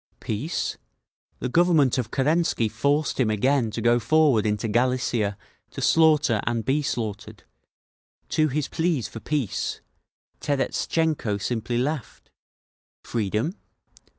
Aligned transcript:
Peace? 0.19 0.79
The 1.37 1.47
Government 1.47 1.99
of 1.99 2.09
Kerensky 2.09 2.67
forced 2.67 3.19
him 3.19 3.29
again 3.29 3.69
to 3.69 3.83
go 3.83 3.99
forward 3.99 4.47
into 4.47 4.67
Galicia 4.67 5.37
to 5.69 5.79
slaughter 5.79 6.41
and 6.47 6.65
be 6.65 6.81
slaughtered; 6.81 7.43
to 8.29 8.47
his 8.47 8.67
pleas 8.67 9.07
for 9.07 9.19
peace, 9.19 9.79
Terestchenko 10.39 11.37
simply 11.37 11.77
laughed…. 11.77 12.31
Freedom? 13.03 13.53